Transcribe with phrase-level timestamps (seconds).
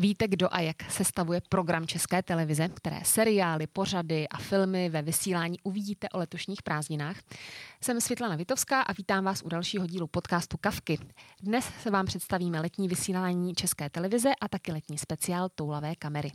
[0.00, 5.58] Víte, kdo a jak sestavuje program České televize, které seriály, pořady a filmy ve vysílání
[5.62, 7.16] uvidíte o letošních prázdninách?
[7.80, 10.98] Jsem Světlana Vitovská a vítám vás u dalšího dílu podcastu Kavky.
[11.42, 16.32] Dnes se vám představíme letní vysílání České televize a taky letní speciál Toulavé kamery.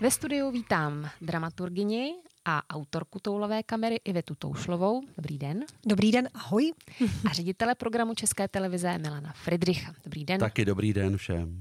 [0.00, 2.14] Ve studiu vítám dramaturgyni
[2.48, 5.02] a autorku toulové kamery Ivetu Toušlovou.
[5.16, 5.64] Dobrý den.
[5.86, 6.72] Dobrý den, ahoj.
[7.30, 9.94] A ředitele programu České televize Milana Friedricha.
[10.04, 10.40] Dobrý den.
[10.40, 11.58] Taky dobrý den všem.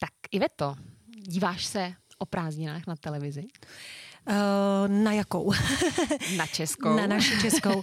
[0.00, 0.76] Tak Iveto,
[1.22, 3.44] díváš se o prázdninách na televizi?
[4.28, 5.52] Uh, na jakou?
[6.36, 6.96] na českou.
[6.96, 7.74] na naši českou.
[7.74, 7.82] Uh,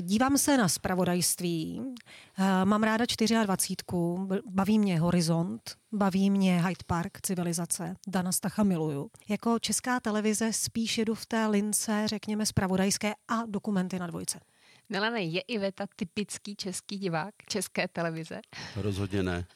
[0.00, 1.80] dívám se na spravodajství.
[1.80, 3.04] Uh, mám ráda
[3.44, 4.40] 24.
[4.50, 7.94] Baví mě Horizont, baví mě Hyde Park, civilizace.
[8.06, 9.10] Dana Stacha miluju.
[9.28, 14.40] Jako česká televize spíš jedu v té lince, řekněme, spravodajské a dokumenty na dvojce.
[14.88, 18.40] Milane, je Iveta typický český divák české televize?
[18.76, 19.46] Rozhodně ne.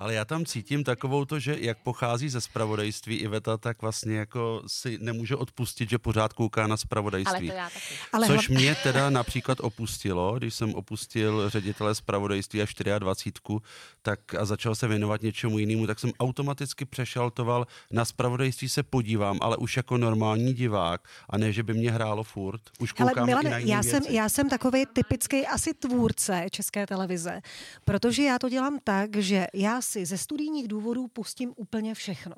[0.00, 4.62] Ale já tam cítím takovou to, že jak pochází ze spravodajství Iveta, tak vlastně jako
[4.66, 7.50] si nemůže odpustit, že pořád kouká na spravodajství.
[7.50, 7.94] Ale to já taky.
[8.12, 13.60] Ale Což mě teda například opustilo, když jsem opustil ředitele spravodajství a 24,
[14.02, 19.38] tak a začal se věnovat něčemu jinému, tak jsem automaticky přešaltoval na spravodajství se podívám,
[19.40, 22.60] ale už jako normální divák a ne, že by mě hrálo furt.
[22.78, 23.90] Už koukám Ale Milane, i na já, věci.
[23.90, 27.40] jsem, já jsem takový typický asi tvůrce české televize,
[27.84, 32.36] protože já to dělám tak, že já si ze studijních důvodů pustím úplně všechno.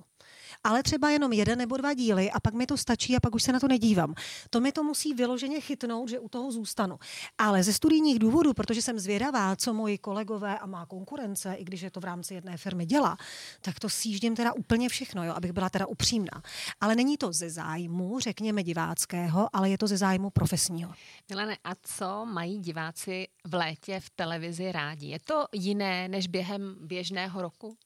[0.64, 3.42] Ale třeba jenom jeden nebo dva díly a pak mi to stačí a pak už
[3.42, 4.14] se na to nedívám.
[4.50, 6.98] To mi to musí vyloženě chytnout, že u toho zůstanu.
[7.38, 11.80] Ale ze studijních důvodů, protože jsem zvědavá, co moji kolegové a má konkurence, i když
[11.80, 13.16] je to v rámci jedné firmy dělá,
[13.60, 16.42] tak to sjíždím teda úplně všechno, jo, abych byla teda upřímná.
[16.80, 20.92] Ale není to ze zájmu, řekněme diváckého, ale je to ze zájmu profesního.
[21.30, 25.06] Milane, a co mají diváci v létě v televizi rádi?
[25.06, 27.76] Je to jiné než během běžného roku?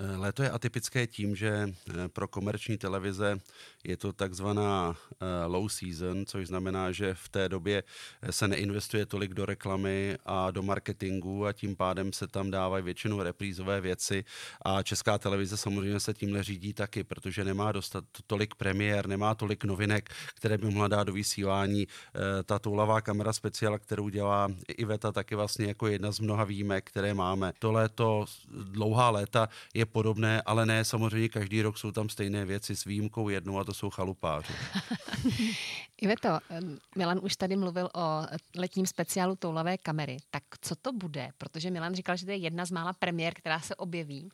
[0.00, 3.38] Eh, léto je atypické tím, že eh, pro komerční televize
[3.84, 7.82] je to takzvaná eh, low season, což znamená, že v té době
[8.30, 13.22] se neinvestuje tolik do reklamy a do marketingu a tím pádem se tam dávají většinou
[13.22, 14.24] reprízové věci
[14.62, 19.64] a česká televize samozřejmě se tímhle řídí taky, protože nemá dostat tolik premiér, nemá tolik
[19.64, 21.86] novinek, které by mohla dát do vysílání.
[22.44, 27.14] Ta toulavá kamera speciál, kterou dělá Iveta, taky vlastně jako jedna z mnoha výjimek, které
[27.14, 27.52] máme.
[27.58, 32.76] To léto, dlouhá léta je podobné, ale ne, samozřejmě každý rok jsou tam stejné věci
[32.76, 34.52] s výjimkou jednou a to jsou chalupáři.
[36.02, 36.28] Iveto,
[36.96, 38.22] Milan už tady mluvil o
[38.56, 40.16] letním speciálu toulavé kamery.
[40.30, 41.30] Tak co to bude?
[41.38, 44.28] Protože Milan říkal, že to je jedna z mála premiér, která se objeví.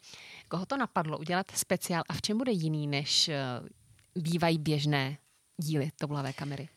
[0.49, 3.43] Koho to napadlo udělat speciál a v čem bude jiný, než eh,
[4.15, 5.19] bývají běžné
[5.57, 6.69] díly toulavé kamery?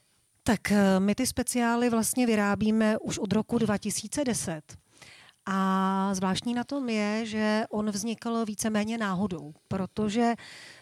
[0.44, 4.78] Tak eh, my ty speciály vlastně vyrábíme už od roku 2010.
[5.50, 10.34] A zvláštní na tom je, že on vznikl víceméně náhodou, protože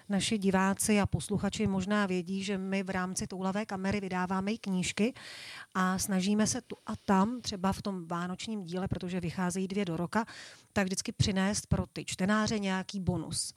[0.10, 5.14] naši diváci a posluchači možná vědí, že my v rámci toulavé kamery vydáváme i knížky
[5.74, 9.98] a snažíme se tu a tam, třeba v tom vánočním díle, protože vycházejí dvě do
[9.98, 10.26] roka,
[10.74, 13.54] tak vždycky přinést pro ty čtenáře nějaký bonus.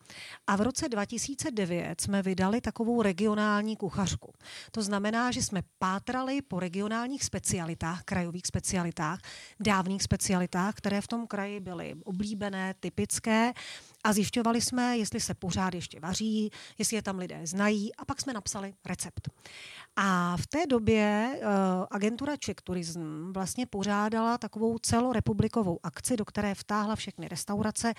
[0.47, 4.33] A v roce 2009 jsme vydali takovou regionální kuchařku.
[4.71, 9.21] To znamená, že jsme pátrali po regionálních specialitách, krajových specialitách,
[9.61, 13.53] dávných specialitách, které v tom kraji byly oblíbené, typické
[14.09, 18.21] a zjišťovali jsme, jestli se pořád ještě vaří, jestli je tam lidé znají a pak
[18.21, 19.29] jsme napsali recept.
[20.01, 21.47] A v té době uh,
[21.91, 27.95] agentura Czech Tourism vlastně pořádala takovou celorepublikovou akci, do které vtáhla všechny restaurace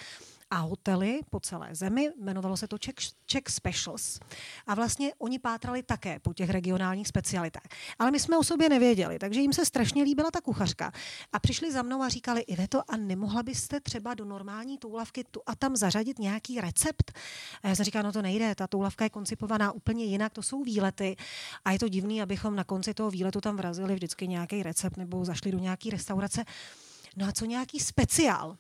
[0.52, 2.10] a hotely po celé zemi.
[2.22, 2.96] Jmenovalo se to Czech,
[3.26, 4.20] Czech Specials.
[4.68, 7.64] A vlastně oni pátrali také po těch regionálních specialitách.
[8.00, 10.92] Ale my jsme o sobě nevěděli, takže jim se strašně líbila ta kuchařka.
[11.34, 15.42] A přišli za mnou a říkali, Iveto, a nemohla byste třeba do normální toulavky tu
[15.46, 17.12] a tam zařadit nějaký recept?
[17.64, 20.64] A já jsem říkala, no to nejde, ta toulavka je koncipovaná úplně jinak, to jsou
[20.64, 21.16] výlety.
[21.66, 25.25] A je to divný, abychom na konci toho výletu tam vrazili vždycky nějaký recept nebo
[25.25, 26.45] zašli do nějaké restaurace.
[27.18, 28.57] No a co nějaký speciál?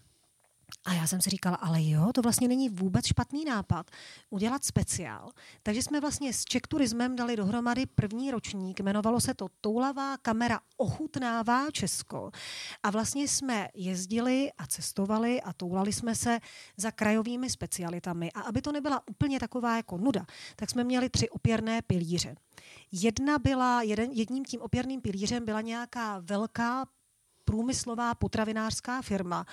[0.85, 3.91] A já jsem si říkala, ale jo, to vlastně není vůbec špatný nápad
[4.29, 5.31] udělat speciál.
[5.63, 10.59] Takže jsme vlastně s Czech Turismem dali dohromady první ročník, jmenovalo se to Toulavá kamera
[10.77, 12.31] ochutnává Česko.
[12.83, 16.39] A vlastně jsme jezdili a cestovali a toulali jsme se
[16.77, 18.31] za krajovými specialitami.
[18.31, 20.25] A aby to nebyla úplně taková jako nuda,
[20.55, 22.35] tak jsme měli tři opěrné pilíře.
[22.91, 26.85] Jedna byla, jeden, jedním tím opěrným pilířem byla nějaká velká
[27.45, 29.45] průmyslová potravinářská firma,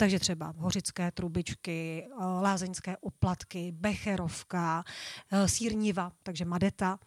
[0.00, 4.84] takže třeba hořické trubičky, eh, lázeňské oplatky, becherovka,
[5.32, 6.98] eh, sírniva, takže madeta.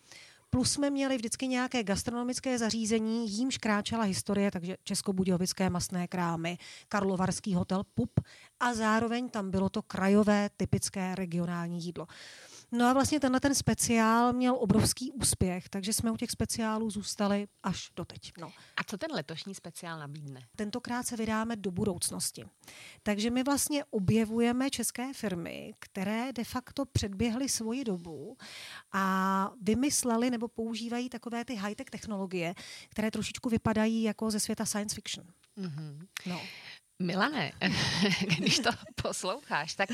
[0.49, 6.57] Plus jsme měli vždycky nějaké gastronomické zařízení, jímž kráčela historie, takže Českobudějovické masné krámy,
[6.87, 8.19] Karlovarský hotel Pup
[8.59, 12.07] a zároveň tam bylo to krajové typické regionální jídlo.
[12.73, 17.47] No a vlastně tenhle ten speciál měl obrovský úspěch, takže jsme u těch speciálů zůstali
[17.63, 18.31] až doteď.
[18.39, 18.51] No.
[18.77, 20.41] A co ten letošní speciál nabídne?
[20.55, 22.45] Tentokrát se vydáme do budoucnosti.
[23.03, 28.37] Takže my vlastně objevujeme české firmy, které de facto předběhly svoji dobu
[28.91, 32.53] a vymysleli nebo používají takové ty high-tech technologie,
[32.89, 35.27] které trošičku vypadají jako ze světa science fiction.
[35.57, 36.07] Mm-hmm.
[36.25, 36.41] No.
[37.01, 37.51] Milane,
[38.37, 38.69] když to
[39.01, 39.89] posloucháš, tak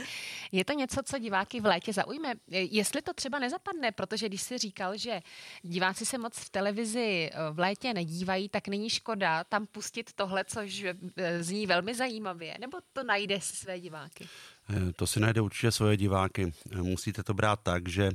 [0.51, 2.33] je to něco, co diváky v létě zaujme.
[2.47, 5.21] Jestli to třeba nezapadne, protože když jsi říkal, že
[5.61, 10.45] diváci se moc v televizi eh, v létě nedívají, tak není škoda tam pustit tohle,
[10.45, 14.27] což eh, zní velmi zajímavě, nebo to najde své diváky?
[14.69, 16.53] Eh, to si najde určitě svoje diváky.
[16.71, 18.11] Eh, musíte to brát tak, že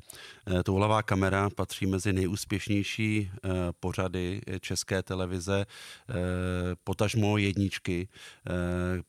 [0.46, 3.30] eh, toulavá kamera patří mezi nejúspěšnější
[3.80, 5.66] pořady české televize,
[6.84, 8.08] potažmo jedničky.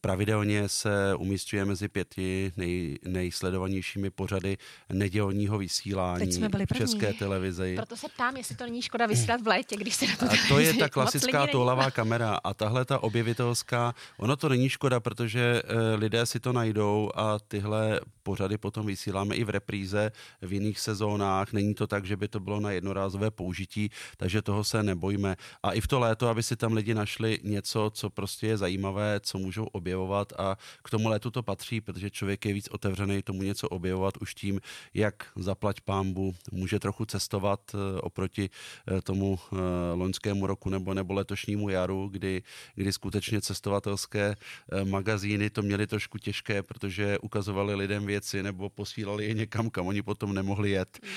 [0.01, 4.57] Pravidelně se umístuje mezi pěti nej, nejsledovanějšími pořady
[4.89, 6.31] nedělního vysílání
[6.73, 7.75] české televizi.
[7.75, 10.35] Proto se ptám, jestli to není škoda vysílat v létě, když se na to A
[10.47, 15.61] to je ta klasická toulavá kamera a tahle ta objevitelská, ono to není škoda, protože
[15.95, 21.53] lidé si to najdou a tyhle pořady potom vysíláme i v repríze v jiných sezónách.
[21.53, 25.35] Není to tak, že by to bylo na jednorázové použití, takže toho se nebojíme.
[25.63, 29.19] A i v to léto, aby si tam lidi našli něco, co prostě je zajímavé,
[29.19, 33.43] co můžou objevovat a k tomu létu to patří, protože člověk je víc otevřený tomu
[33.43, 34.61] něco objevovat už tím,
[34.93, 39.55] jak zaplať pámbu může trochu cestovat eh, oproti eh, tomu eh,
[39.93, 42.43] loňskému roku nebo, nebo letošnímu jaru, kdy,
[42.75, 44.35] kdy skutečně cestovatelské
[44.83, 50.01] magazíny to měly trošku těžké, protože ukazovali lidem věci nebo posílali je někam, kam oni
[50.01, 50.99] potom nemohli jet.
[51.01, 51.09] Mm.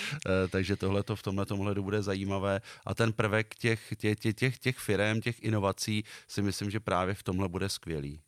[0.51, 2.61] Takže tohle to v tomhle tomhle bude zajímavé.
[2.87, 7.15] A ten prvek těch, těch, těch, těch, těch firm, těch inovací si myslím, že právě
[7.15, 8.21] v tomhle bude skvělý.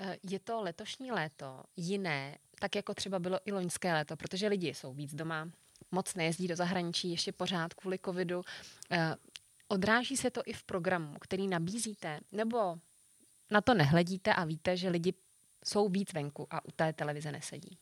[0.00, 4.74] Eh, je to letošní léto jiné, tak jako třeba bylo i loňské léto, protože lidi
[4.74, 5.48] jsou víc doma,
[5.90, 8.42] moc nejezdí do zahraničí ještě pořád kvůli covidu.
[8.90, 9.14] Eh,
[9.68, 12.78] odráží se to i v programu, který nabízíte, nebo
[13.52, 15.14] na to nehledíte a víte, že lidi
[15.64, 17.78] jsou víc venku a u té televize nesedí?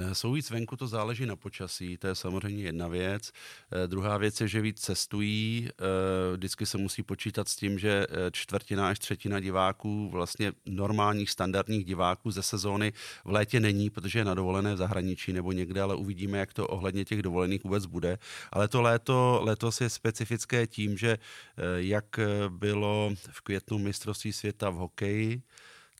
[0.00, 3.32] Eh, jsou víc venku, to záleží na počasí, to je samozřejmě jedna věc.
[3.72, 5.68] Eh, druhá věc je, že víc cestují.
[5.68, 11.84] Eh, vždycky se musí počítat s tím, že čtvrtina až třetina diváků, vlastně normálních standardních
[11.84, 12.92] diváků ze sezóny
[13.24, 16.66] v létě není, protože je na dovolené v zahraničí nebo někde, ale uvidíme, jak to
[16.66, 18.18] ohledně těch dovolených vůbec bude.
[18.52, 21.18] Ale to léto, letos je specifické tím, že
[21.76, 25.42] jak bylo v květnu mistrovství světa v hokeji,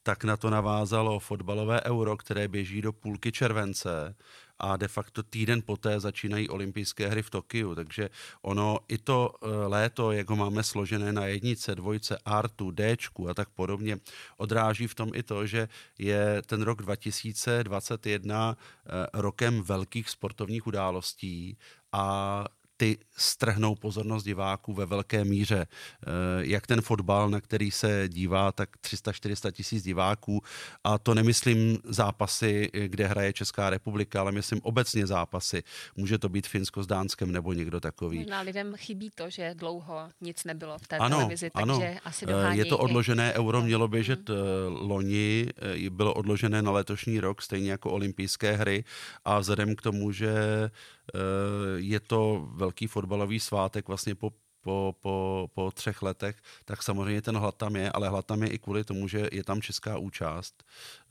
[0.08, 4.14] tak na to navázalo fotbalové euro, které běží do půlky července
[4.58, 8.10] a de facto týden poté začínají olympijské hry v Tokiu, takže
[8.42, 13.34] ono i to eh, léto, jak ho máme složené na jednice, dvojce, artu, Dčku a
[13.34, 13.96] tak podobně,
[14.36, 15.68] odráží v tom i to, že
[15.98, 21.56] je ten rok 2021 eh, rokem velkých sportovních událostí
[21.92, 22.44] a
[22.80, 25.66] ty strhnou pozornost diváků ve velké míře.
[25.66, 26.10] Eh,
[26.40, 30.42] jak ten fotbal, na který se dívá, tak 300-400 tisíc diváků.
[30.84, 35.62] A to nemyslím zápasy, kde hraje Česká republika, ale myslím obecně zápasy.
[35.96, 38.18] Může to být Finsko s Dánskem nebo někdo takový.
[38.18, 42.00] Možná lidem chybí to, že dlouho nic nebylo v té ano, televizi, takže ano.
[42.04, 44.38] asi eh, Je to odložené, euro mělo běžet hmm.
[44.66, 45.46] loni,
[45.90, 48.84] bylo odložené na letošní rok, stejně jako olympijské hry
[49.24, 50.30] a vzhledem k tomu, že
[51.76, 54.32] je to velký fotbalový svátek vlastně po
[54.68, 58.48] po, po, po třech letech, tak samozřejmě ten hlad tam je, ale hlad tam je
[58.48, 60.64] i kvůli tomu, že je tam česká účast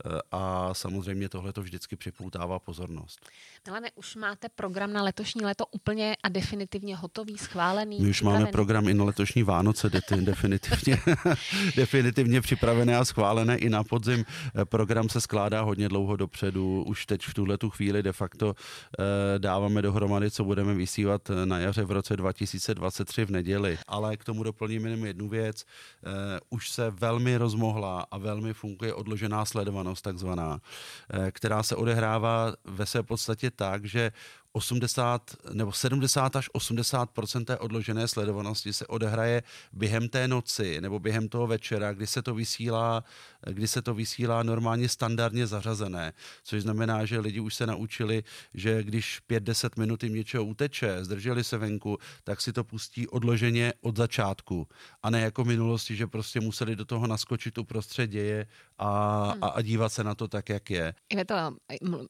[0.05, 3.19] eh, a samozřejmě tohle to vždycky připoutává pozornost.
[3.65, 7.99] Milane, už máte program na letošní léto úplně a definitivně hotový, schválený?
[8.01, 8.43] My už připravený.
[8.43, 9.89] máme program i na letošní Vánoce,
[10.21, 11.01] definitivně,
[11.75, 14.25] definitivně připravené a schválené i na podzim.
[14.55, 18.53] Eh, program se skládá hodně dlouho dopředu, už teď v tuhle tu chvíli de facto
[18.55, 23.46] eh, dáváme dohromady, co budeme vysílat na jaře v roce 2023 v neděli.
[23.87, 25.65] Ale k tomu doplním jenom jednu věc.
[26.05, 26.11] Uh,
[26.49, 32.85] už se velmi rozmohla a velmi funguje odložená sledovanost takzvaná, uh, která se odehrává ve
[32.85, 34.11] své podstatě tak, že
[34.57, 37.09] 80 nebo 70 až 80
[37.45, 42.33] té odložené sledovanosti se odehraje během té noci nebo během toho večera, kdy se to
[42.33, 43.03] vysílá,
[43.45, 46.13] kdy se to vysílá normálně standardně zařazené.
[46.43, 48.23] Což znamená, že lidi už se naučili,
[48.53, 53.73] že když 5-10 minut jim něčeho uteče, zdrželi se venku, tak si to pustí odloženě
[53.81, 54.67] od začátku.
[55.03, 58.47] A ne jako v minulosti, že prostě museli do toho naskočit uprostřed děje
[58.77, 59.43] a, hmm.
[59.43, 60.93] a, a dívat se na to tak, jak je.
[61.13, 61.35] Je to,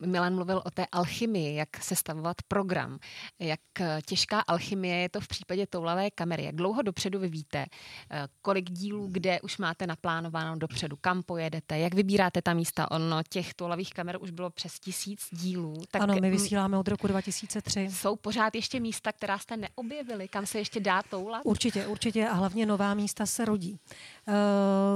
[0.05, 2.99] Milan mluvil o té alchymii, jak se stavovat plánovat program.
[3.39, 3.59] Jak
[4.05, 6.43] těžká alchymie je to v případě toulavé kamery?
[6.43, 7.65] Jak dlouho dopředu vy víte,
[8.11, 12.91] eh, kolik dílů, kde už máte naplánováno dopředu, kam pojedete, jak vybíráte ta místa?
[12.91, 15.73] Ono těch toulavých kamer už bylo přes tisíc dílů.
[15.91, 17.89] Tak ano, my vysíláme od roku 2003.
[17.91, 21.41] Jsou pořád ještě místa, která jste neobjevili, kam se ještě dá toulat?
[21.45, 23.79] Určitě, určitě a hlavně nová místa se rodí.
[24.27, 24.33] Eh,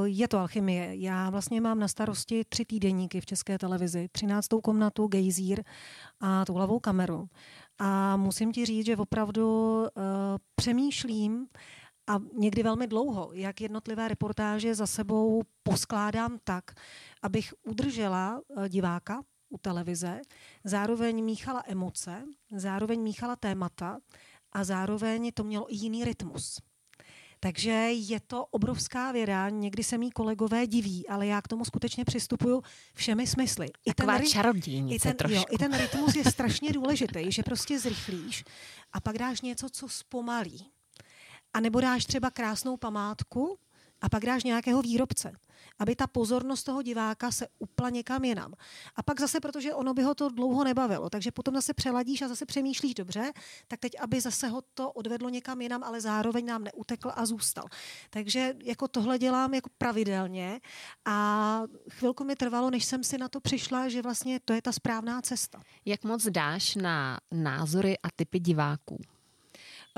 [0.05, 0.95] je to alchymie.
[0.95, 4.07] Já vlastně mám na starosti tři týdeníky v České televizi.
[4.11, 5.63] Třináctou komnatu, gejzír
[6.19, 7.29] a toulavou kameru.
[7.79, 9.87] A musím ti říct, že opravdu uh,
[10.55, 11.47] přemýšlím
[12.07, 16.63] a někdy velmi dlouho, jak jednotlivé reportáže za sebou poskládám tak,
[17.21, 20.21] abych udržela uh, diváka u televize,
[20.63, 22.23] zároveň míchala emoce,
[22.55, 23.99] zároveň míchala témata
[24.51, 26.70] a zároveň to mělo i jiný rytmus.
[27.43, 32.05] Takže je to obrovská věda, někdy se mý kolegové diví, ale já k tomu skutečně
[32.05, 33.67] přistupuju všemi smysly.
[33.85, 35.35] I Taková ten, čarodějnice i ten, trošku.
[35.37, 38.43] Jo, I ten rytmus je strašně důležitý, že prostě zrychlíš
[38.93, 40.71] a pak dáš něco, co zpomalí.
[41.53, 43.57] A nebo dáš třeba krásnou památku
[44.01, 45.33] a pak dáš nějakého výrobce
[45.79, 48.53] aby ta pozornost toho diváka se upla někam jinam.
[48.95, 52.27] A pak zase, protože ono by ho to dlouho nebavilo, takže potom zase přeladíš a
[52.27, 53.31] zase přemýšlíš dobře,
[53.67, 57.65] tak teď, aby zase ho to odvedlo někam jinam, ale zároveň nám neutekl a zůstal.
[58.09, 60.59] Takže jako tohle dělám jako pravidelně
[61.05, 64.71] a chvilku mi trvalo, než jsem si na to přišla, že vlastně to je ta
[64.71, 65.61] správná cesta.
[65.85, 68.97] Jak moc dáš na názory a typy diváků?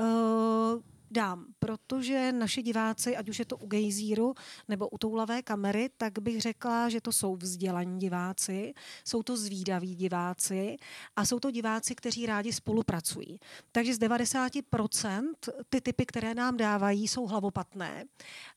[0.00, 4.34] Uh, dám, protože naši diváci, ať už je to u gejzíru
[4.68, 9.94] nebo u toulavé kamery, tak bych řekla, že to jsou vzdělaní diváci, jsou to zvídaví
[9.94, 10.76] diváci
[11.16, 13.40] a jsou to diváci, kteří rádi spolupracují.
[13.72, 15.32] Takže z 90%
[15.68, 18.04] ty typy, které nám dávají, jsou hlavopatné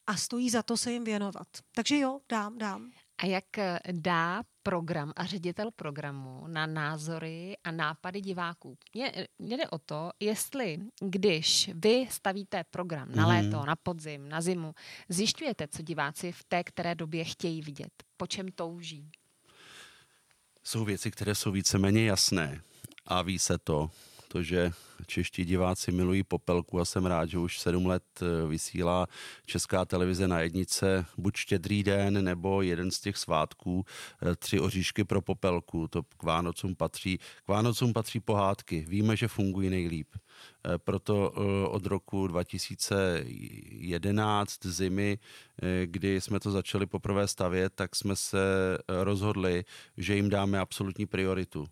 [0.08, 1.48] a stojí za to se jim věnovat.
[1.76, 2.92] Takže jo, dám, dám.
[3.18, 3.46] A jak
[3.92, 8.78] dá program a ředitel programu na názory a nápady diváků.
[8.94, 13.36] Mě, jde o to, jestli když vy stavíte program na mhm.
[13.36, 14.74] léto, na podzim, na zimu,
[15.10, 19.12] zjišťujete, co diváci v té které době chtějí vidět, po čem touží.
[20.64, 22.62] Jsou věci, které jsou víceméně jasné
[23.06, 23.90] a ví se to
[24.28, 24.72] to, že
[25.06, 29.08] čeští diváci milují Popelku a jsem rád, že už sedm let eh, vysílá
[29.46, 33.86] Česká televize na jednice buď štědrý den nebo jeden z těch svátků
[34.22, 35.88] eh, tři oříšky pro Popelku.
[35.88, 37.18] To k Vánocům patří.
[37.18, 38.86] K Vánocům patří pohádky.
[38.88, 40.08] Víme, že fungují nejlíp.
[40.16, 40.20] Eh,
[40.78, 41.32] proto
[41.70, 45.18] od roku 2011 zimy,
[45.86, 48.38] kdy jsme to začali poprvé stavět, tak jsme se
[48.88, 49.66] rozhodli,
[49.98, 51.68] že jim dáme absolutní prioritu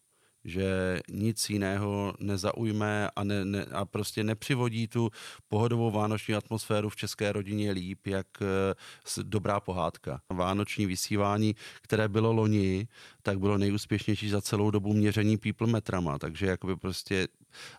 [0.45, 5.09] že nic jiného nezaujme a, ne, ne, a prostě nepřivodí tu
[5.47, 10.21] pohodovou vánoční atmosféru v české rodině líp, jak uh, dobrá pohádka.
[10.29, 12.87] Vánoční vysílání, které bylo loni,
[13.21, 17.27] tak bylo nejúspěšnější za celou dobu měření people metrama, takže jakoby prostě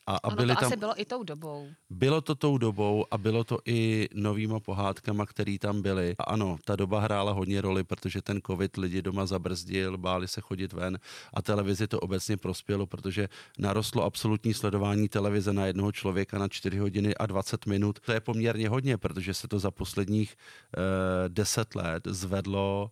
[0.07, 1.69] a, a ono byly to tam, asi bylo i tou dobou.
[1.91, 6.15] Bylo to tou dobou a bylo to i novýma pohádkama, které tam byly.
[6.19, 10.41] A ano, ta doba hrála hodně roli, protože ten covid lidi doma zabrzdil, báli se
[10.41, 10.99] chodit ven
[11.35, 16.79] a televizi to obecně prospělo, protože narostlo absolutní sledování televize na jednoho člověka na 4
[16.79, 18.01] hodiny a 20 minut.
[18.01, 22.91] To je poměrně hodně, protože se to za posledních eh, 10 let zvedlo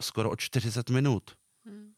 [0.00, 1.30] skoro o 40 minut.
[1.66, 1.92] Hmm.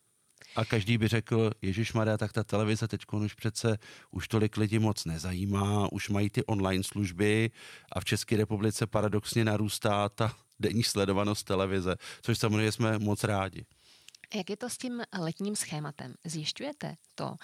[0.57, 3.79] A každý by řekl, Ježíš Maria, tak ta televize teď už přece
[4.11, 7.51] už tolik lidí moc nezajímá, už mají ty online služby
[7.93, 13.67] a v České republice paradoxně narůstá ta denní sledovanost televize, což samozřejmě jsme moc rádi.
[14.35, 16.15] Jak je to s tím letním schématem?
[16.25, 17.35] Zjišťujete to,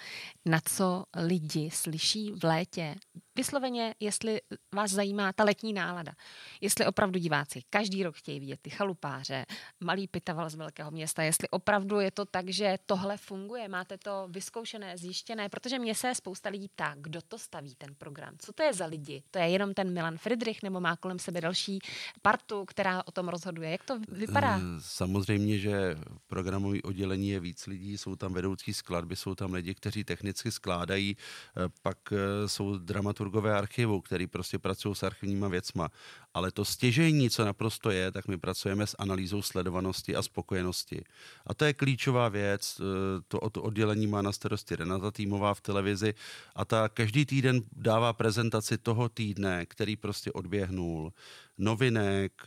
[0.45, 2.95] na co lidi slyší v létě?
[3.35, 4.41] Vysloveně, jestli
[4.75, 6.13] vás zajímá ta letní nálada.
[6.61, 9.45] Jestli opravdu diváci každý rok chtějí vidět ty chalupáře,
[9.79, 14.27] malý pitaval z velkého města, jestli opravdu je to tak, že tohle funguje, máte to
[14.29, 18.63] vyzkoušené, zjištěné, protože mě se spousta lidí ptá, kdo to staví ten program, co to
[18.63, 21.79] je za lidi, to je jenom ten Milan Friedrich nebo má kolem sebe další
[22.21, 23.69] partu, která o tom rozhoduje.
[23.69, 24.57] Jak to vypadá?
[24.57, 29.75] Eh, samozřejmě, že programový oddělení je víc lidí, jsou tam vedoucí skladby, jsou tam lidi,
[29.75, 35.89] kteří technicky skládají, eh, pak eh, jsou dramaturgové archivu, který prostě pracují s archivníma věcma.
[36.33, 41.03] Ale to stěžení, co naprosto je, tak my pracujeme s analýzou sledovanosti a spokojenosti.
[41.47, 42.81] A to je klíčová věc.
[42.81, 46.13] Eh, to, to oddělení má na starosti Renata Týmová v televizi
[46.55, 51.13] a ta každý týden dává prezentaci toho týdne, který prostě odběhnul.
[51.57, 52.41] Novinek,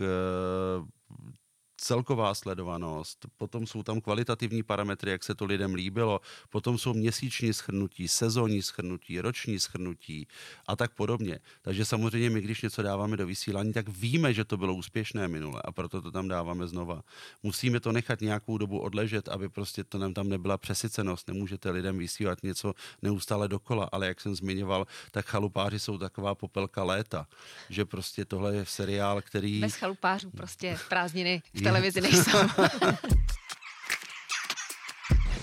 [1.85, 7.53] celková sledovanost, potom jsou tam kvalitativní parametry, jak se to lidem líbilo, potom jsou měsíční
[7.53, 10.29] schrnutí, sezónní schrnutí, roční schrnutí
[10.67, 11.41] a tak podobně.
[11.63, 15.63] Takže samozřejmě my, když něco dáváme do vysílání, tak víme, že to bylo úspěšné minule
[15.65, 17.03] a proto to tam dáváme znova.
[17.43, 21.29] Musíme to nechat nějakou dobu odležet, aby prostě to nám tam nebyla přesycenost.
[21.29, 26.85] Nemůžete lidem vysílat něco neustále dokola, ale jak jsem zmiňoval, tak chalupáři jsou taková popelka
[26.85, 27.27] léta,
[27.69, 29.61] že prostě tohle je seriál, který...
[29.61, 32.39] Bez chalupářů prostě prázdniny v televizi nejsou.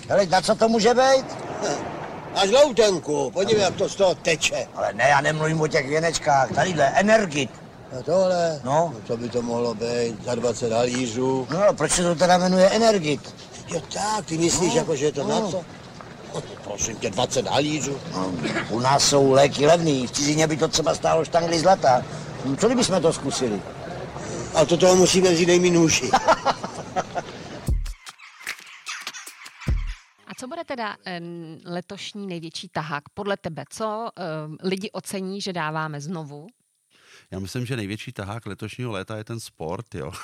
[0.10, 1.26] Hele, na co to může být?
[2.36, 4.68] Na žloutenku, podívej, jak to z toho teče.
[4.76, 7.50] Ale ne, já nemluvím o těch věnečkách, tadyhle, energit.
[8.00, 8.62] A tohle?
[8.64, 8.94] No.
[9.08, 10.24] Co by to mohlo být?
[10.26, 11.48] Za 20 halířů?
[11.52, 13.36] No, proč se to teda jmenuje energit?
[13.68, 15.30] Jo tak, ty myslíš, No, jako, že je to no.
[15.30, 15.64] na co?
[16.64, 17.98] Prosím tě, 20 halířů.
[18.14, 18.32] No,
[18.70, 22.04] u nás jsou léky levný, v cizině by to třeba stálo štangli zlata.
[22.46, 23.62] No, co kdybychom to zkusili?
[24.55, 26.10] A to toho musíme vzít nejmí nůši.
[30.27, 30.98] A co bude teda
[31.65, 33.63] letošní největší tahák podle tebe?
[33.70, 34.10] Co
[34.63, 36.48] lidi ocení, že dáváme znovu?
[37.32, 40.12] Já myslím, že největší tahák letošního léta je ten sport, jo.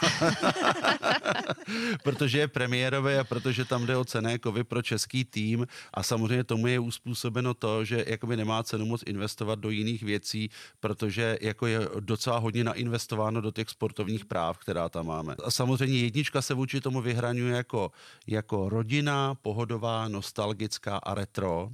[2.04, 6.44] protože je premiérové a protože tam jde o cené kovy pro český tým a samozřejmě
[6.44, 10.50] tomu je uspůsobeno to, že jakoby nemá cenu moc investovat do jiných věcí,
[10.80, 15.36] protože jako je docela hodně nainvestováno do těch sportovních práv, která tam máme.
[15.44, 17.92] A samozřejmě jednička se vůči tomu vyhraňuje jako,
[18.28, 21.70] jako rodina, pohodová, nostalgická a retro.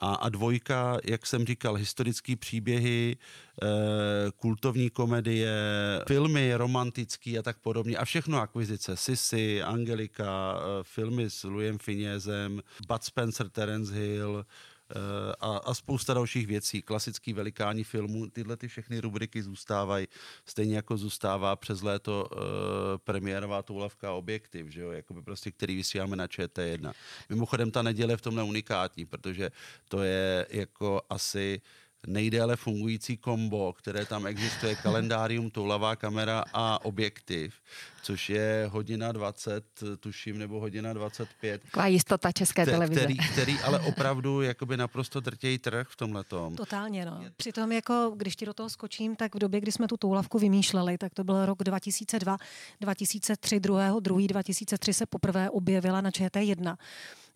[0.00, 3.16] A, a dvojka, jak jsem říkal, historické příběhy,
[3.62, 3.66] e,
[4.30, 5.52] kultovní komedie,
[6.08, 7.96] filmy romantický a tak podobně.
[7.96, 8.96] A všechno akvizice.
[8.96, 14.44] Sissy, Angelika, e, filmy s Louisem Finězem, Bud Spencer, Terence Hill,
[15.40, 20.06] a, a spousta dalších věcí, klasický velikáni filmů, tyhle ty všechny rubriky zůstávají,
[20.44, 22.36] stejně jako zůstává přes léto e,
[22.98, 26.92] premiérová toulavka Objektiv, že jo, jakoby prostě, který vysíláme na ČT1.
[27.28, 29.50] Mimochodem ta neděle v tomhle unikátní, protože
[29.88, 31.60] to je jako asi
[32.06, 37.54] nejdéle fungující kombo, které tam existuje, kalendárium, toulavá kamera a objektiv,
[38.02, 39.64] což je hodina 20,
[40.00, 41.62] tuším, nebo hodina 25.
[41.62, 43.00] Taková jistota české Te- televize.
[43.00, 46.24] který, který ale opravdu jakoby naprosto drtějí trh v tomhle
[46.56, 47.24] Totálně, no.
[47.36, 50.98] Přitom, jako, když ti do toho skočím, tak v době, kdy jsme tu toulavku vymýšleli,
[50.98, 52.36] tak to byl rok 2002,
[52.80, 54.00] 2003, 2.
[54.00, 54.26] 2.
[54.26, 56.76] 2003 se poprvé objevila na ČT1.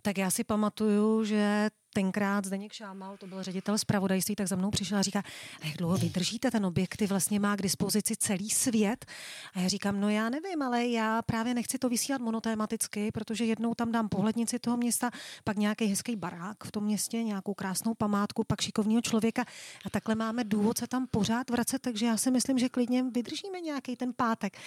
[0.02, 4.70] Tak já si pamatuju, že tenkrát Zdeněk Šámal, to byl ředitel zpravodajství, tak za mnou
[4.70, 5.22] přišel a říká,
[5.62, 9.06] a jak dlouho vydržíte, ten objektiv vlastně má k dispozici celý svět.
[9.54, 13.74] A já říkám, no já nevím, ale já právě nechci to vysílat monotématicky, protože jednou
[13.74, 15.10] tam dám pohlednici toho města,
[15.44, 19.44] pak nějaký hezký barák v tom městě, nějakou krásnou památku, pak šikovního člověka
[19.86, 23.60] a takhle máme důvod se tam pořád vracet, takže já si myslím, že klidně vydržíme
[23.60, 24.58] nějaký ten pátek.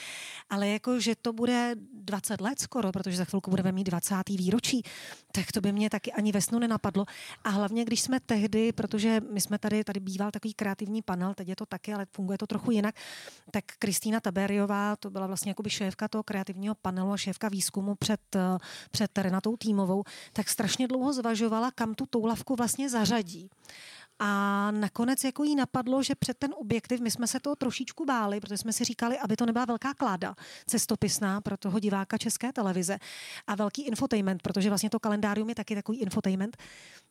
[0.49, 4.15] Ale jako, že to bude 20 let skoro, protože za chvilku budeme mít 20.
[4.29, 4.83] výročí,
[5.31, 7.05] tak to by mě taky ani ve snu nenapadlo.
[7.43, 11.47] A hlavně, když jsme tehdy, protože my jsme tady, tady býval takový kreativní panel, teď
[11.47, 12.95] je to taky, ale funguje to trochu jinak,
[13.51, 18.21] tak Kristýna Taberiová, to byla vlastně jakoby šéfka toho kreativního panelu a šéfka výzkumu před,
[18.91, 23.49] před Renatou Týmovou, tak strašně dlouho zvažovala, kam tu toulavku vlastně zařadí.
[24.25, 28.39] A nakonec jako jí napadlo, že před ten objektiv, my jsme se toho trošičku báli,
[28.39, 30.35] protože jsme si říkali, aby to nebyla velká kláda
[30.67, 32.97] cestopisná pro toho diváka české televize
[33.47, 36.57] a velký infotainment, protože vlastně to kalendárium je taky takový infotainment.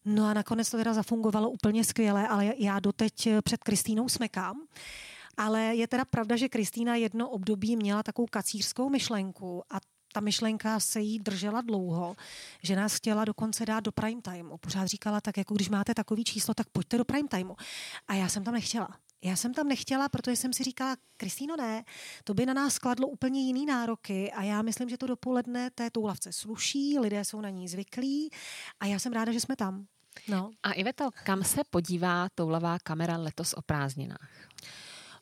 [0.04, 4.62] No a nakonec to teda zafungovalo úplně skvěle, ale já doteď před Kristýnou smekám.
[5.36, 9.76] Ale je teda pravda, že Kristýna jedno období měla takovou kacířskou myšlenku a
[10.12, 12.16] ta myšlenka se jí držela dlouho,
[12.62, 14.56] že nás chtěla dokonce dát do prime timeu.
[14.56, 17.54] Pořád říkala tak, jako když máte takový číslo, tak pojďte do prime timeu.
[18.08, 18.88] A já jsem tam nechtěla.
[19.24, 21.84] Já jsem tam nechtěla, protože jsem si říkala, Kristýno ne,
[22.24, 25.90] to by na nás skladlo úplně jiný nároky a já myslím, že to dopoledne té
[25.90, 28.30] toulavce sluší, lidé jsou na ní zvyklí
[28.80, 29.86] a já jsem ráda, že jsme tam.
[30.28, 30.50] No.
[30.62, 34.28] A Iveto, kam se podívá toulavá kamera letos o prázdninách?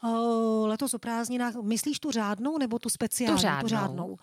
[0.04, 3.36] O, letos o prázdninách, myslíš tu řádnou nebo tu speciální?
[3.36, 3.62] Tu řádnou.
[3.62, 4.16] Tu řádnou.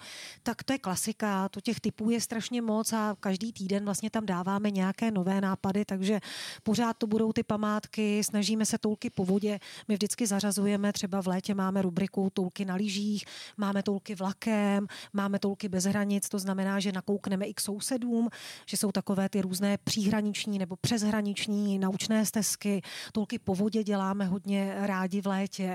[0.44, 4.26] Tak to je klasika, to těch typů je strašně moc a každý týden vlastně tam
[4.26, 6.20] dáváme nějaké nové nápady, takže
[6.64, 11.28] pořád to budou ty památky, snažíme se toulky po vodě, my vždycky zařazujeme, třeba v
[11.28, 13.26] létě máme rubriku toulky na lyžích,
[13.58, 18.30] máme toulky vlakem, máme toulky bez hranic, to znamená, že nakoukneme i k sousedům,
[18.66, 24.76] že jsou takové ty různé příhraniční nebo přeshraniční naučné stezky, toulky po vodě děláme hodně
[24.78, 25.67] rádi v létě,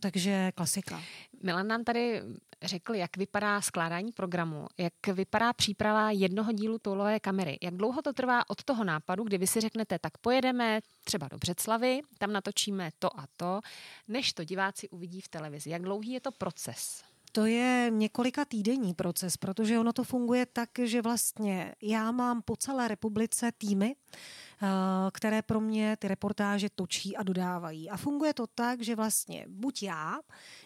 [0.00, 1.02] takže klasika.
[1.42, 2.22] Milan nám tady
[2.62, 7.58] řekl, jak vypadá skládání programu, jak vypadá příprava jednoho dílu toulové kamery.
[7.62, 11.38] Jak dlouho to trvá od toho nápadu, kdy vy si řeknete, tak pojedeme třeba do
[11.38, 13.60] Břeclavy, tam natočíme to a to,
[14.08, 15.70] než to diváci uvidí v televizi.
[15.70, 17.13] Jak dlouhý je to proces?
[17.36, 22.56] To je několika týdenní proces, protože ono to funguje tak, že vlastně já mám po
[22.56, 24.66] celé republice týmy, eh,
[25.12, 27.90] které pro mě ty reportáže točí a dodávají.
[27.90, 30.18] A funguje to tak, že vlastně buď já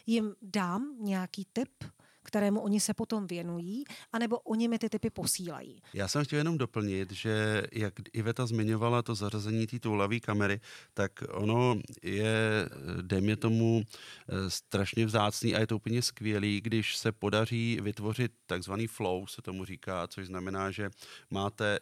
[0.07, 1.85] jim dám nějaký tip,
[2.29, 5.83] kterému oni se potom věnují, anebo oni mi ty typy posílají.
[5.95, 10.61] Já jsem chtěl jenom doplnit, že jak Iveta zmiňovala to zařazení té toulavé kamery,
[10.95, 12.69] tak ono je,
[13.03, 18.87] dejme tomu, eh, strašně vzácný a je to úplně skvělý, když se podaří vytvořit takzvaný
[18.87, 20.91] flow, se tomu říká, což znamená, že
[21.31, 21.79] máte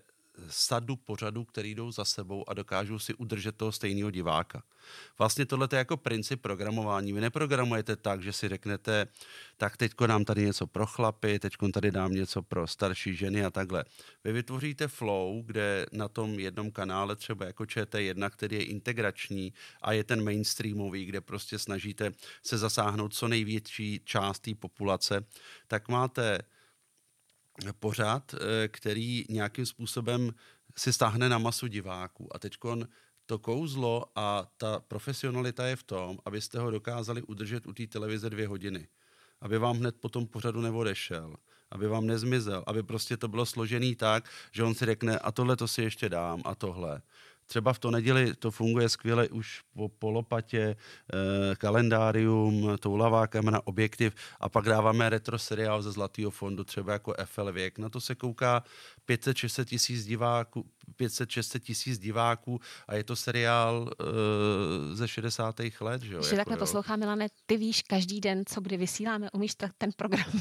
[0.49, 4.63] sadu pořadů, který jdou za sebou a dokážou si udržet toho stejného diváka.
[5.19, 7.13] Vlastně tohle je jako princip programování.
[7.13, 9.07] Vy neprogramujete tak, že si řeknete,
[9.57, 13.51] tak teďko dám tady něco pro chlapy, teďko tady dám něco pro starší ženy a
[13.51, 13.85] takhle.
[14.25, 19.93] Vy vytvoříte flow, kde na tom jednom kanále, třeba jako ČT1, který je integrační a
[19.93, 25.25] je ten mainstreamový, kde prostě snažíte se zasáhnout co největší část té populace,
[25.69, 26.39] tak máte
[27.79, 30.33] pořad, eh, který nějakým způsobem
[30.79, 32.37] si stáhne na masu diváků.
[32.37, 32.57] A teď
[33.27, 38.31] to kouzlo a ta profesionalita je v tom, abyste ho dokázali udržet u té televize
[38.31, 38.89] dvě hodiny.
[39.41, 41.37] Aby vám hned po tom pořadu neodešel,
[41.71, 45.57] aby vám nezmizel, aby prostě to bylo složený tak, že on si řekne, a tohle
[45.57, 47.03] to si ještě dám, a tohle.
[47.47, 50.77] Třeba v to neděli to funguje skvěle už po polopatě,
[51.13, 57.15] eh, kalendárium, toulavá kamera, objektiv a pak dáváme retro seriál ze Zlatého fondu, třeba jako
[57.25, 57.79] FL věk.
[57.79, 58.63] Na to se kouká
[59.07, 60.71] 500-600 tisíc diváků,
[61.01, 65.61] 500-600 tisíc diváků a je to seriál uh, ze 60.
[65.81, 66.03] let.
[66.03, 69.91] Že Když jako, takhle poslouchá, Milane, ty víš každý den, co kdy vysíláme, umíš ten
[69.97, 70.25] program?
[70.35, 70.41] Uh,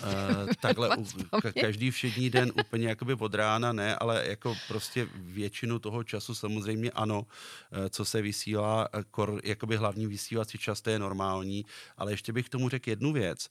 [0.60, 5.80] takhle, u, ka- každý všední den úplně jakoby od rána ne, ale jako prostě většinu
[5.80, 11.00] toho času samozřejmě ano, uh, co se vysílá, kor, jakoby hlavní vysílací čas, to je
[11.00, 11.66] normální,
[11.98, 13.50] ale ještě bych tomu řekl jednu věc.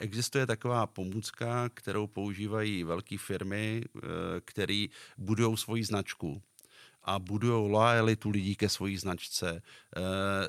[0.00, 3.84] Existuje taková pomůcka, kterou používají velké firmy,
[4.44, 6.21] který budují svoji značku
[7.04, 9.60] a budují lojalitu lidí ke svojí značce, e,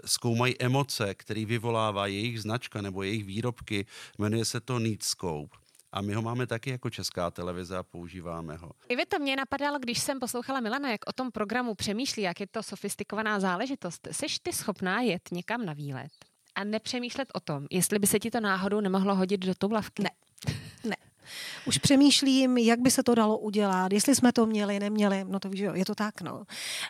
[0.06, 3.86] zkoumají emoce, které vyvolává jejich značka nebo jejich výrobky,
[4.18, 5.58] jmenuje se to Needscope.
[5.92, 8.72] A my ho máme taky jako česká televize a používáme ho.
[8.90, 12.40] I vy to mě napadalo, když jsem poslouchala Milana, jak o tom programu přemýšlí, jak
[12.40, 14.08] je to sofistikovaná záležitost.
[14.12, 16.12] Seš ty schopná jet někam na výlet
[16.56, 20.04] a nepřemýšlet o tom, jestli by se ti to náhodou nemohlo hodit do toulavky?
[20.04, 20.10] Ne.
[20.84, 20.96] Ne.
[21.66, 25.50] Už přemýšlím, jak by se to dalo udělat, jestli jsme to měli, neměli, no to
[25.50, 26.44] víš, je to tak, no.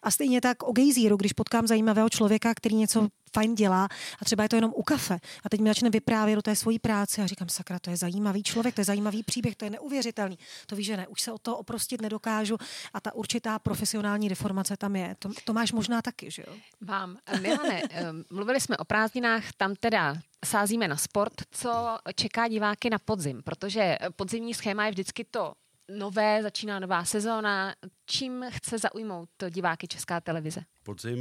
[0.04, 3.88] A stejně tak o gejzíru, když potkám zajímavého člověka, který něco fajn dělá
[4.20, 6.80] a třeba je to jenom u kafe a teď mi začne vyprávět o té svojí
[6.80, 10.38] práci a říkám, sakra, to je zajímavý člověk, to je zajímavý příběh, to je neuvěřitelný.
[10.66, 12.58] To víš, že ne, už se o to oprostit nedokážu
[12.94, 15.16] a ta určitá profesionální deformace tam je.
[15.20, 16.54] To, to máš možná taky, že jo?
[16.82, 17.18] Mám.
[17.42, 17.82] Milane,
[18.32, 20.16] mluvili jsme o prázdninách, tam teda
[20.46, 21.34] sázíme na sport.
[21.52, 23.42] Co čeká diváky na podzim?
[23.44, 25.54] Protože podzimní schéma je vždycky to
[25.92, 27.76] nové, začíná nová sezóna.
[28.06, 30.62] Čím chce zaujmout diváky Česká televize?
[30.84, 31.20] Podzim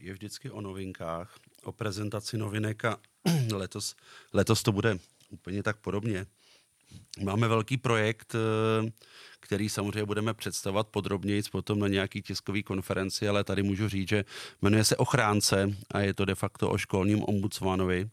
[0.00, 1.34] je vždycky o novinkách,
[1.64, 2.98] o prezentaci novinek a
[3.52, 3.96] letos,
[4.32, 4.98] letos to bude
[5.30, 6.26] úplně tak podobně.
[7.22, 8.90] Máme velký projekt, eh,
[9.40, 14.24] který samozřejmě budeme představovat podrobněji potom na nějaký tiskový konferenci, ale tady můžu říct, že
[14.62, 18.10] jmenuje se Ochránce a je to de facto o školním ombudsmanovi,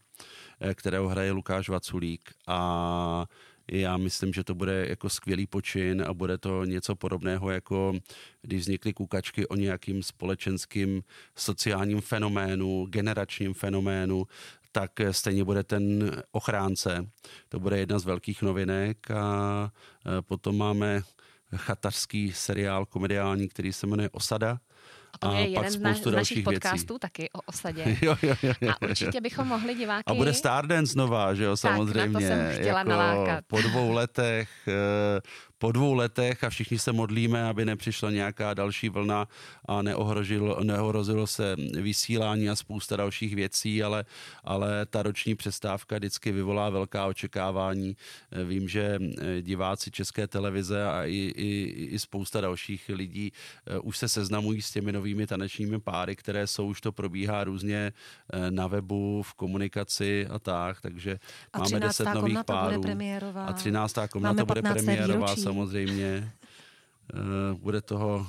[0.60, 3.26] eh, kterého hraje Lukáš Vaculík a
[3.72, 7.94] já myslím, že to bude jako skvělý počin a bude to něco podobného, jako
[8.42, 11.02] když vznikly kukačky o nějakým společenským
[11.36, 14.26] sociálním fenoménu, generačním fenoménu,
[14.72, 17.10] tak stejně bude ten ochránce.
[17.48, 19.72] To bude jedna z velkých novinek a
[20.20, 21.02] potom máme
[21.56, 24.60] chatařský seriál komediální, který se jmenuje Osada,
[25.22, 27.00] a to je jeden z, naš, z našich podcastů věcí.
[27.00, 27.96] taky o osadě.
[28.02, 30.04] jo, jo, jo, jo, a určitě bychom mohli diváky...
[30.06, 32.00] A bude Stardance nová, že jo, samozřejmě.
[32.00, 33.44] Tak, na to jsem chtěla jako nalákat.
[33.46, 35.20] Po dvou letech eh,
[35.58, 39.28] po dvou letech a všichni se modlíme, aby nepřišla nějaká další vlna
[39.68, 44.04] a neohrozilo, neohrozilo se vysílání a spousta dalších věcí, ale,
[44.44, 47.96] ale ta roční přestávka vždycky vyvolá velká očekávání.
[48.44, 53.32] Vím, že eh, diváci České televize a i, i, i spousta dalších lidí
[53.66, 57.92] eh, už se seznamují s těmi novými tanečními páry, které jsou, už to probíhá různě
[58.32, 61.18] eh, na webu, v komunikaci a tak, takže
[61.52, 62.82] a máme deset nových párů.
[63.46, 63.98] A 13.
[64.10, 66.32] komnata bude premiérová samozřejmě.
[67.14, 68.26] Uh, bude toho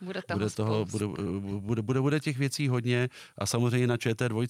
[0.00, 1.06] bude toho, bude, toho bude,
[1.60, 4.46] bude, bude, bude těch věcí hodně a samozřejmě na ČT2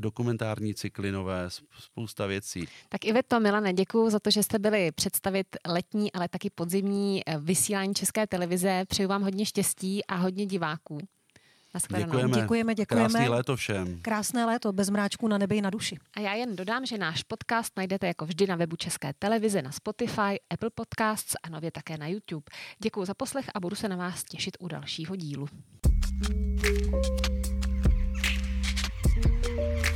[0.00, 2.68] dokumentární cykly nové, spousta věcí.
[2.88, 7.22] Tak i to, Milane, děkuji za to, že jste byli představit letní, ale taky podzimní
[7.26, 8.84] eh, vysílání České televize.
[8.88, 10.98] Přeju vám hodně štěstí a hodně diváků.
[11.98, 12.40] Děkujeme.
[12.40, 13.08] děkujeme, děkujeme.
[13.08, 13.98] Krásné léto všem.
[14.02, 15.98] Krásné léto, bez mráčků na nebi i na duši.
[16.16, 19.72] A já jen dodám, že náš podcast najdete jako vždy na webu České televize, na
[19.72, 22.44] Spotify, Apple Podcasts a nově také na YouTube.
[22.78, 25.48] Děkuji za poslech a budu se na vás těšit u dalšího dílu.
[29.48, 29.87] thank you